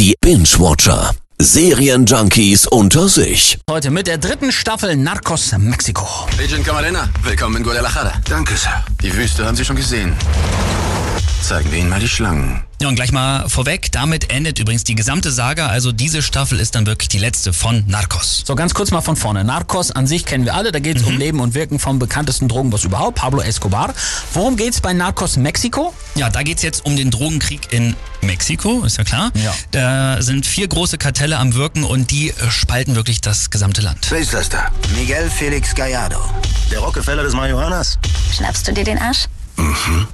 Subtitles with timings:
[0.00, 1.14] Die Binge-Watcher.
[1.38, 3.58] Serienjunkies unter sich.
[3.68, 6.08] Heute mit der dritten Staffel Narcos Mexiko.
[6.42, 8.14] Agent Camarena, willkommen in Guadalajara.
[8.24, 8.82] Danke, Sir.
[9.02, 10.16] Die Wüste haben Sie schon gesehen.
[11.42, 12.62] Zeigen wir Ihnen mal die Schlangen.
[12.80, 15.66] Ja, und gleich mal vorweg, damit endet übrigens die gesamte Saga.
[15.66, 18.44] Also diese Staffel ist dann wirklich die letzte von Narcos.
[18.46, 19.44] So, ganz kurz mal von vorne.
[19.44, 20.72] Narcos an sich kennen wir alle.
[20.72, 21.08] Da geht es mhm.
[21.08, 23.92] um Leben und Wirken vom bekanntesten Drogenboss überhaupt, Pablo Escobar.
[24.32, 25.92] Worum geht es bei Narcos Mexiko?
[26.14, 29.30] Ja, da geht es jetzt um den Drogenkrieg in Mexiko, ist ja klar.
[29.34, 29.54] Ja.
[29.70, 34.06] Da sind vier große Kartelle am Wirken und die spalten wirklich das gesamte Land.
[34.50, 34.70] Da?
[34.96, 36.18] Miguel Felix Gallardo.
[36.70, 37.98] Der Rockefeller des Marihuanas.
[38.36, 39.26] Schnappst du dir den Arsch?
[39.56, 40.08] Mhm.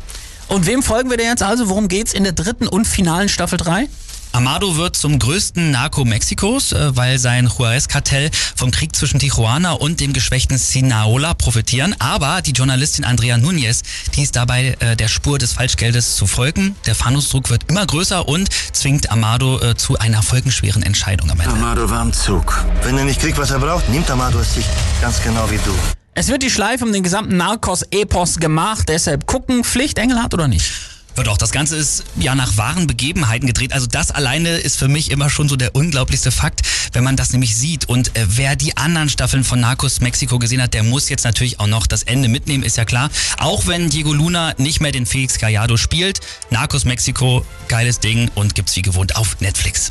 [0.48, 1.68] Und wem folgen wir denn jetzt also?
[1.68, 3.88] Worum geht's in der dritten und finalen Staffel 3?
[4.32, 10.00] Amado wird zum größten Narco Mexikos, äh, weil sein Juarez-Kartell vom Krieg zwischen Tijuana und
[10.00, 11.94] dem geschwächten Sinaola profitieren.
[11.98, 13.82] Aber die Journalistin Andrea Núñez,
[14.14, 16.76] die ist dabei äh, der Spur des Falschgeldes zu folgen.
[16.86, 21.54] Der Fahndungsdruck wird immer größer und zwingt Amado äh, zu einer folgenschweren Entscheidung am Ende.
[21.54, 22.64] Amado war am Zug.
[22.82, 24.66] Wenn er nicht kriegt, was er braucht, nimmt Amado es sich
[25.00, 25.74] ganz genau wie du.
[26.18, 30.72] Es wird die Schleife um den gesamten Narcos-Epos gemacht, deshalb gucken, Pflicht Engelhardt oder nicht?
[31.16, 31.38] Wird auch.
[31.38, 33.72] Das Ganze ist ja nach wahren Begebenheiten gedreht.
[33.72, 36.60] Also das alleine ist für mich immer schon so der unglaublichste Fakt,
[36.92, 37.88] wenn man das nämlich sieht.
[37.88, 41.58] Und äh, wer die anderen Staffeln von Narcos Mexiko gesehen hat, der muss jetzt natürlich
[41.58, 43.10] auch noch das Ende mitnehmen, ist ja klar.
[43.38, 46.20] Auch wenn Diego Luna nicht mehr den Felix Gallardo spielt.
[46.50, 49.90] Narcos Mexiko, geiles Ding und gibt's wie gewohnt auf Netflix.